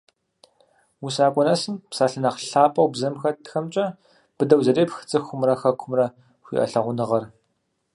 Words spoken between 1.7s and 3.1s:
псалъэ нэхъ лъапӀэу